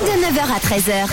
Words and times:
De 0.00 0.06
9h 0.06 0.40
à 0.40 0.58
13h, 0.60 1.08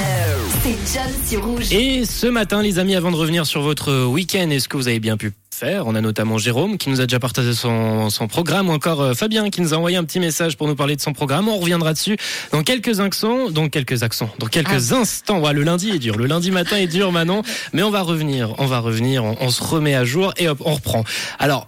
c'est 0.61 0.93
John 0.93 1.11
sur 1.25 1.43
Rouge. 1.43 1.71
Et 1.71 2.05
ce 2.05 2.27
matin, 2.27 2.61
les 2.61 2.77
amis, 2.77 2.95
avant 2.95 3.09
de 3.09 3.15
revenir 3.15 3.47
sur 3.47 3.61
votre 3.61 4.05
week-end, 4.05 4.47
est-ce 4.51 4.69
que 4.69 4.77
vous 4.77 4.87
avez 4.87 4.99
bien 4.99 5.17
pu 5.17 5.33
faire 5.51 5.87
On 5.87 5.95
a 5.95 6.01
notamment 6.01 6.37
Jérôme 6.37 6.77
qui 6.77 6.91
nous 6.91 7.01
a 7.01 7.07
déjà 7.07 7.19
partagé 7.19 7.53
son, 7.53 8.11
son 8.11 8.27
programme, 8.27 8.69
ou 8.69 8.73
encore 8.73 9.01
euh, 9.01 9.13
Fabien 9.15 9.49
qui 9.49 9.61
nous 9.61 9.73
a 9.73 9.77
envoyé 9.77 9.97
un 9.97 10.03
petit 10.03 10.19
message 10.19 10.55
pour 10.55 10.67
nous 10.67 10.75
parler 10.75 10.95
de 10.95 11.01
son 11.01 11.13
programme. 11.13 11.47
On 11.47 11.57
reviendra 11.57 11.93
dessus 11.93 12.15
dans 12.51 12.61
quelques 12.61 12.99
accents, 12.99 13.49
donc 13.49 13.71
quelques 13.71 14.03
accents, 14.03 14.29
dans 14.37 14.47
quelques 14.47 14.93
instants. 14.93 15.39
Ouais, 15.39 15.53
le 15.53 15.63
lundi 15.63 15.89
est 15.89 15.99
dur, 15.99 16.15
le 16.15 16.27
lundi 16.27 16.51
matin 16.51 16.77
est 16.77 16.87
dur, 16.87 17.11
Manon, 17.11 17.41
mais 17.73 17.81
on 17.81 17.89
va 17.89 18.01
revenir, 18.01 18.53
on 18.59 18.67
va 18.67 18.79
revenir, 18.79 19.25
on, 19.25 19.35
on 19.39 19.49
se 19.49 19.63
remet 19.63 19.95
à 19.95 20.05
jour 20.05 20.31
et 20.37 20.47
hop, 20.47 20.61
on 20.63 20.75
reprend. 20.75 21.03
Alors. 21.39 21.67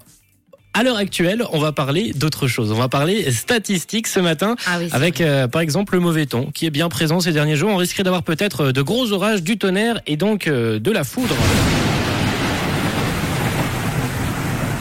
À 0.77 0.83
l'heure 0.83 0.97
actuelle, 0.97 1.43
on 1.53 1.57
va 1.57 1.71
parler 1.71 2.11
d'autre 2.13 2.47
chose. 2.47 2.71
On 2.71 2.75
va 2.75 2.87
parler 2.87 3.31
statistiques 3.31 4.05
ce 4.05 4.19
matin, 4.19 4.55
Ah 4.67 4.77
oui, 4.77 4.89
avec 4.91 5.21
euh, 5.21 5.47
par 5.47 5.61
exemple 5.61 5.95
le 5.95 5.99
mauvais 5.99 6.27
temps 6.27 6.51
qui 6.53 6.67
est 6.67 6.69
bien 6.69 6.87
présent 6.87 7.19
ces 7.19 7.31
derniers 7.31 7.55
jours. 7.55 7.71
On 7.71 7.77
risquerait 7.77 8.03
d'avoir 8.03 8.21
peut-être 8.21 8.65
euh, 8.65 8.71
de 8.71 8.83
gros 8.83 9.11
orages, 9.11 9.41
du 9.41 9.57
tonnerre 9.57 9.99
et 10.05 10.17
donc 10.17 10.45
euh, 10.45 10.77
de 10.77 10.91
la 10.91 11.03
foudre. 11.03 11.33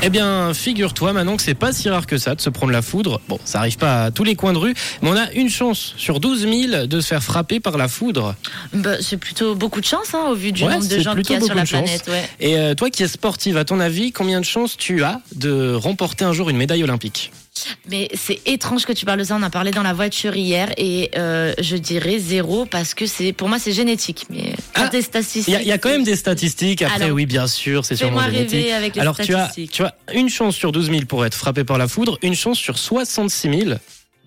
Eh 0.02 0.10
bien, 0.10 0.52
figure-toi 0.54 1.12
maintenant 1.14 1.36
que 1.36 1.42
c'est 1.42 1.54
pas 1.54 1.72
si 1.72 1.88
rare 1.88 2.06
que 2.06 2.16
ça 2.18 2.34
de 2.34 2.40
se 2.40 2.50
prendre 2.50 2.70
la 2.72 2.82
foudre. 2.82 3.20
Bon, 3.28 3.40
ça 3.44 3.58
arrive 3.58 3.76
pas 3.78 4.04
à 4.04 4.10
tous 4.12 4.22
les 4.24 4.36
coins 4.36 4.52
de 4.52 4.58
rue, 4.58 4.74
mais 5.02 5.08
on 5.10 5.16
a 5.16 5.32
une 5.32 5.48
chance 5.48 5.94
sur 5.96 6.20
12 6.20 6.40
000 6.70 6.86
de 6.86 7.00
se 7.00 7.06
faire 7.08 7.22
frapper 7.22 7.58
par 7.60 7.76
la 7.76 7.88
foudre. 7.88 8.36
Bah, 8.72 8.96
c'est 9.00 9.16
plutôt 9.16 9.54
beaucoup 9.56 9.80
de 9.80 9.86
chance 9.86 10.14
hein, 10.14 10.26
au 10.30 10.34
vu 10.34 10.52
du 10.52 10.62
Ouais, 10.64 10.74
nombre 10.74 10.86
de 10.86 10.98
gens 11.00 11.14
qu'il 11.16 11.30
y 11.32 11.34
a 11.36 11.40
sur 11.40 11.54
la 11.54 11.64
planète. 11.64 12.04
Ouais. 12.08 12.28
Et 12.40 12.56
euh, 12.56 12.74
toi 12.74 12.90
qui 12.90 13.02
es 13.02 13.08
sportive, 13.08 13.56
à 13.56 13.64
ton 13.64 13.80
avis, 13.80 14.12
combien 14.12 14.38
de 14.38 14.44
chances 14.44 14.76
tu 14.76 15.02
as 15.02 15.20
de 15.34 15.74
remporter 15.74 16.24
un 16.24 16.32
jour 16.32 16.50
une 16.50 16.56
médaille 16.58 16.84
olympique? 16.84 17.32
Mais 17.88 18.10
c'est 18.14 18.38
étrange 18.44 18.84
que 18.84 18.92
tu 18.92 19.06
parles 19.06 19.18
de 19.20 19.24
ça. 19.24 19.34
On 19.34 19.42
a 19.42 19.48
parlé 19.48 19.70
dans 19.70 19.82
la 19.82 19.94
voiture 19.94 20.36
hier 20.36 20.68
et 20.76 21.10
euh, 21.16 21.54
je 21.58 21.76
dirais 21.76 22.18
zéro 22.18 22.66
parce 22.66 22.92
que 22.92 23.06
c'est 23.06 23.32
pour 23.32 23.48
moi 23.48 23.58
c'est 23.58 23.72
génétique. 23.72 24.26
Mais 24.28 24.52
Ah. 24.74 24.90
Il 24.92 25.48
y, 25.48 25.56
a- 25.56 25.62
il 25.62 25.66
y 25.66 25.72
a 25.72 25.78
quand 25.78 25.88
même 25.88 26.04
des 26.04 26.16
statistiques. 26.16 26.82
Après, 26.82 27.04
Alors, 27.04 27.14
oui, 27.16 27.24
bien 27.24 27.46
sûr, 27.46 27.86
c'est 27.86 27.96
sûrement 27.96 28.20
génétique. 28.30 28.70
avec 28.72 28.94
les 28.94 29.00
Alors, 29.00 29.16
tu 29.16 29.34
as, 29.34 29.46
statistiques. 29.46 29.70
tu 29.72 29.82
as 29.84 29.85
une 30.14 30.28
chance 30.28 30.54
sur 30.56 30.72
12 30.72 30.90
000 30.90 31.00
pour 31.06 31.24
être 31.26 31.34
frappé 31.34 31.64
par 31.64 31.78
la 31.78 31.88
foudre, 31.88 32.18
une 32.22 32.34
chance 32.34 32.58
sur 32.58 32.78
66 32.78 33.58
000 33.66 33.78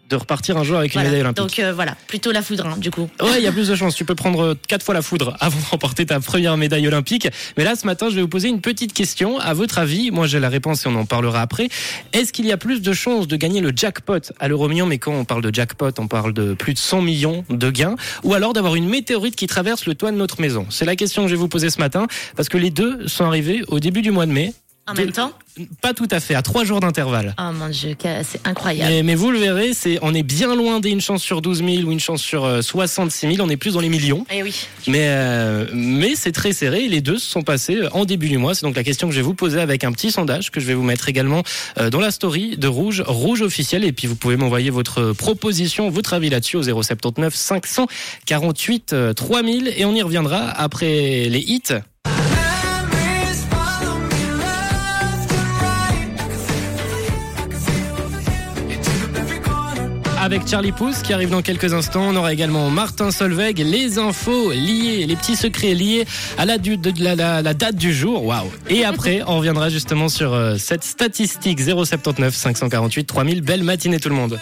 de 0.10 0.16
repartir 0.16 0.58
un 0.58 0.64
jour 0.64 0.80
avec 0.80 0.96
une 0.96 1.02
Voilà. 1.02 1.10
médaille 1.10 1.22
olympique. 1.22 1.44
Donc 1.44 1.60
euh, 1.60 1.72
voilà, 1.72 1.96
plutôt 2.08 2.32
la 2.32 2.42
foudre 2.42 2.66
hein, 2.66 2.78
du 2.80 2.90
coup. 2.90 3.08
Ouais, 3.22 3.38
il 3.38 3.44
y 3.44 3.48
a 3.48 3.52
plus 3.60 3.68
de 3.68 3.76
chances. 3.76 3.94
Tu 3.94 4.06
peux 4.06 4.16
prendre 4.16 4.42
euh, 4.44 4.56
quatre 4.68 4.84
fois 4.84 4.96
la 4.96 5.04
foudre 5.04 5.38
avant 5.40 5.60
de 5.60 5.66
remporter 5.66 6.08
ta 6.08 6.20
première 6.20 6.58
médaille 6.58 6.88
olympique. 6.88 7.28
Mais 7.58 7.64
là, 7.64 7.76
ce 7.76 7.86
matin, 7.86 8.10
je 8.10 8.16
vais 8.16 8.22
vous 8.24 8.28
poser 8.28 8.48
une 8.50 8.60
petite 8.60 8.92
question. 8.94 9.38
À 9.38 9.54
votre 9.54 9.78
avis, 9.78 10.10
moi 10.10 10.26
j'ai 10.26 10.40
la 10.40 10.50
réponse 10.50 10.84
et 10.84 10.90
on 10.90 10.96
en 10.96 11.06
parlera 11.06 11.42
après. 11.42 11.70
Est-ce 12.14 12.34
qu'il 12.34 12.48
y 12.48 12.52
a 12.52 12.58
plus 12.58 12.82
de 12.82 12.92
chances 12.92 13.28
de 13.28 13.36
gagner 13.36 13.62
le 13.62 13.72
jackpot 13.76 14.18
à 14.40 14.48
l'euro 14.48 14.68
million 14.68 14.88
Mais 14.88 14.98
quand 14.98 15.14
on 15.14 15.26
parle 15.26 15.44
de 15.44 15.54
jackpot, 15.54 15.92
on 16.00 16.08
parle 16.08 16.34
de 16.34 16.56
plus 16.56 16.74
de 16.74 16.80
100 16.80 17.04
millions 17.04 17.46
de 17.52 17.70
gains. 17.70 17.96
Ou 18.24 18.34
alors 18.34 18.54
d'avoir 18.54 18.74
une 18.74 18.90
météorite 18.90 19.36
qui 19.36 19.46
traverse 19.46 19.86
le 19.86 19.94
toit 19.94 20.10
de 20.12 20.18
notre 20.18 20.42
maison? 20.42 20.66
C'est 20.72 20.86
la 20.86 20.96
question 20.96 21.22
que 21.22 21.28
je 21.28 21.36
vais 21.36 21.40
vous 21.40 21.50
poser 21.50 21.70
ce 21.70 21.78
matin. 21.78 22.08
Parce 22.36 22.50
que 22.50 22.58
les 22.58 22.72
deux 22.72 23.08
sont 23.08 23.26
arrivés 23.26 23.62
au 23.68 23.80
début 23.80 24.02
du 24.02 24.10
mois 24.10 24.26
de 24.26 24.32
mai. 24.32 24.56
En 24.88 24.96
même 24.96 25.12
temps? 25.12 25.34
Pas 25.82 25.94
tout 25.94 26.08
à 26.12 26.20
fait, 26.20 26.36
à 26.36 26.42
trois 26.42 26.64
jours 26.64 26.80
d'intervalle. 26.80 27.36
Oh 27.40 27.52
mon 27.54 27.70
dieu, 27.70 27.96
c'est 28.24 28.46
incroyable. 28.48 28.92
Mais, 28.92 29.04
mais 29.04 29.16
vous 29.16 29.32
le 29.32 29.40
verrez, 29.40 29.74
c'est, 29.74 30.00
on 30.02 30.14
est 30.14 30.24
bien 30.24 30.56
loin 30.56 30.80
d'une 30.80 31.02
chance 31.02 31.22
sur 31.22 31.42
12 31.42 31.64
000 31.64 31.88
ou 31.88 31.92
une 31.92 32.00
chance 32.00 32.22
sur 32.22 32.46
euh, 32.46 32.62
66 32.62 33.36
000. 33.36 33.46
On 33.46 33.50
est 33.50 33.58
plus 33.58 33.74
dans 33.74 33.82
les 33.82 33.90
millions. 33.90 34.26
Eh 34.32 34.44
oui. 34.44 34.68
Mais, 34.88 35.08
euh, 35.10 35.66
mais 35.74 36.16
c'est 36.16 36.32
très 36.32 36.54
serré. 36.54 36.88
Les 36.88 37.02
deux 37.02 37.18
se 37.18 37.30
sont 37.30 37.42
passés 37.42 37.76
euh, 37.76 37.90
en 37.92 38.06
début 38.06 38.30
du 38.30 38.38
mois. 38.38 38.56
C'est 38.56 38.66
donc 38.66 38.76
la 38.76 38.84
question 38.84 39.08
que 39.08 39.14
je 39.14 39.20
vais 39.20 39.26
vous 39.26 39.34
poser 39.34 39.60
avec 39.60 39.84
un 39.84 39.92
petit 39.92 40.12
sondage 40.12 40.52
que 40.52 40.60
je 40.60 40.66
vais 40.66 40.74
vous 40.74 40.84
mettre 40.84 41.10
également 41.10 41.44
euh, 41.78 41.90
dans 41.90 42.00
la 42.00 42.12
story 42.12 42.58
de 42.58 42.68
Rouge, 42.68 43.04
Rouge 43.06 43.42
officiel. 43.42 43.84
Et 43.84 43.92
puis 43.92 44.08
vous 44.08 44.16
pouvez 44.16 44.38
m'envoyer 44.38 44.70
votre 44.70 45.14
proposition, 45.14 45.90
votre 45.90 46.14
avis 46.14 46.30
là-dessus 46.30 46.58
au 46.58 46.64
079 46.64 47.34
548 47.34 48.94
euh, 48.94 49.14
3000. 49.14 49.74
Et 49.78 49.86
on 49.86 49.94
y 49.94 50.02
reviendra 50.02 50.50
après 50.50 51.28
les 51.30 51.40
hits. 51.40 51.74
Avec 60.22 60.48
Charlie 60.48 60.72
Pouce 60.72 61.02
qui 61.02 61.14
arrive 61.14 61.30
dans 61.30 61.42
quelques 61.42 61.74
instants. 61.74 62.10
On 62.10 62.16
aura 62.16 62.34
également 62.34 62.70
Martin 62.70 63.12
Solveig, 63.12 63.64
les 63.64 63.98
infos 63.98 64.52
liées, 64.52 65.06
les 65.06 65.16
petits 65.16 65.36
secrets 65.36 65.74
liés 65.74 66.06
à 66.38 66.46
la 66.46 66.58
date 66.58 67.76
du 67.76 67.94
jour. 67.94 68.26
Waouh 68.26 68.52
Et 68.70 68.84
après, 68.84 69.22
on 69.28 69.38
reviendra 69.38 69.70
justement 69.70 70.10
sur 70.10 70.34
euh, 70.34 70.58
cette 70.58 70.84
statistique 70.84 71.60
079 71.62 72.34
548 72.34 73.06
3000. 73.06 73.42
Belle 73.42 73.64
matinée 73.64 74.00
tout 74.00 74.10
le 74.10 74.16
monde. 74.16 74.40